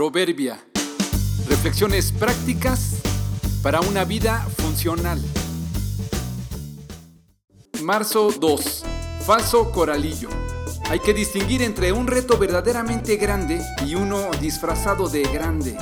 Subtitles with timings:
[0.00, 0.58] Proverbia.
[1.46, 3.02] Reflexiones prácticas
[3.62, 5.20] para una vida funcional.
[7.82, 8.84] Marzo 2.
[9.26, 10.30] Falso coralillo.
[10.88, 15.76] Hay que distinguir entre un reto verdaderamente grande y uno disfrazado de grande.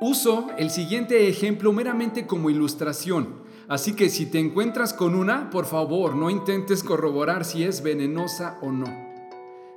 [0.00, 5.66] Uso el siguiente ejemplo meramente como ilustración, así que si te encuentras con una, por
[5.66, 9.03] favor no intentes corroborar si es venenosa o no.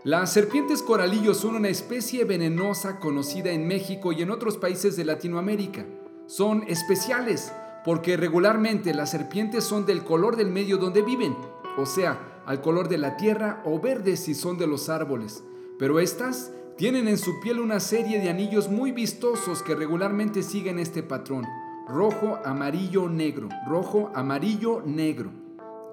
[0.08, 5.04] Las serpientes coralillo son una especie venenosa conocida en México y en otros países de
[5.04, 5.86] Latinoamérica.
[6.28, 7.52] Son especiales
[7.83, 11.36] porque regularmente las serpientes son del color del medio donde viven,
[11.75, 15.43] o sea, al color de la tierra o verdes si son de los árboles.
[15.78, 20.80] Pero estas tienen en su piel una serie de anillos muy vistosos que regularmente siguen
[20.80, 21.44] este patrón.
[21.86, 23.50] Rojo, amarillo, negro.
[23.68, 25.46] Rojo, amarillo, negro.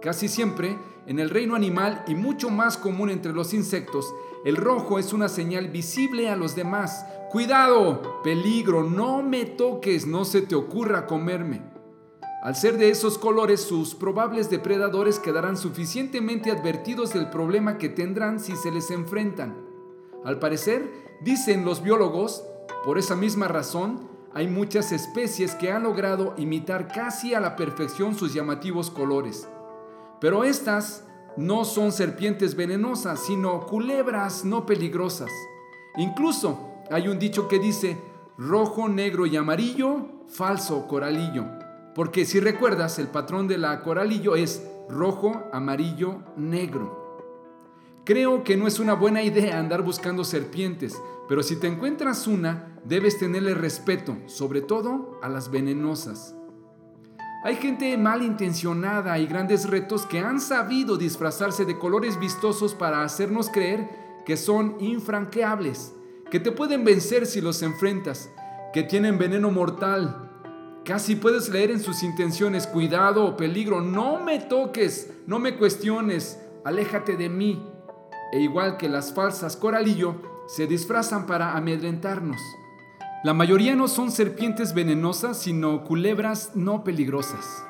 [0.05, 0.77] Casi siempre,
[1.07, 4.15] en el reino animal y mucho más común entre los insectos,
[4.45, 7.07] el rojo es una señal visible a los demás.
[7.33, 11.63] Cuidado, peligro, no me toques, no se te ocurra comerme.
[12.43, 18.41] Al ser de esos colores, sus probables depredadores quedarán suficientemente advertidos del problema que tendrán
[18.41, 19.57] si se les enfrentan.
[20.23, 22.45] Al parecer, dicen los biólogos,
[22.85, 28.15] por esa misma razón, hay muchas especies que han logrado imitar casi a la perfección
[28.15, 29.49] sus llamativos colores.
[30.21, 31.05] Pero estas
[31.37, 35.31] no son serpientes venenosas, sino culebras no peligrosas.
[35.97, 37.99] Incluso hay un dicho que dice
[38.37, 41.45] rojo, negro y amarillo, falso coralillo.
[41.95, 47.05] Porque si recuerdas, el patrón de la coralillo es rojo, amarillo, negro.
[48.05, 52.77] Creo que no es una buena idea andar buscando serpientes, pero si te encuentras una,
[52.85, 56.35] debes tenerle respeto, sobre todo a las venenosas.
[57.45, 63.51] Hay gente malintencionada y grandes retos que han sabido disfrazarse de colores vistosos para hacernos
[63.51, 65.93] creer que son infranqueables,
[66.31, 68.31] que te pueden vencer si los enfrentas,
[68.73, 70.31] que tienen veneno mortal.
[70.87, 76.41] Casi puedes leer en sus intenciones, cuidado o peligro, no me toques, no me cuestiones,
[76.65, 77.63] aléjate de mí.
[78.33, 82.41] E igual que las falsas coralillo, se disfrazan para amedrentarnos.
[83.25, 87.65] La mayoría no son serpientes venenosas, sino culebras no peligrosas.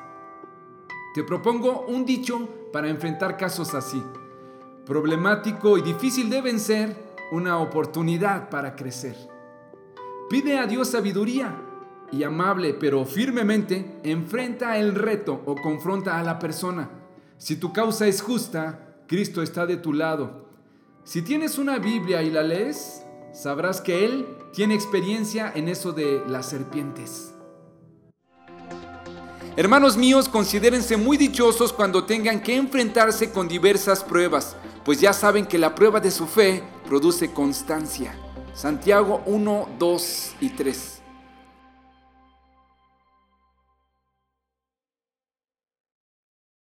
[1.13, 4.03] Te propongo un dicho para enfrentar casos así.
[4.85, 6.93] Problemático y difícil de vencer,
[7.31, 9.15] una oportunidad para crecer.
[10.29, 11.55] Pide a Dios sabiduría
[12.11, 16.89] y amable pero firmemente enfrenta el reto o confronta a la persona.
[17.37, 20.49] Si tu causa es justa, Cristo está de tu lado.
[21.05, 23.05] Si tienes una Biblia y la lees,
[23.35, 27.33] sabrás que Él tiene experiencia en eso de las serpientes.
[29.57, 35.45] Hermanos míos, considérense muy dichosos cuando tengan que enfrentarse con diversas pruebas, pues ya saben
[35.45, 38.15] que la prueba de su fe produce constancia.
[38.53, 41.01] Santiago 1, 2 y 3.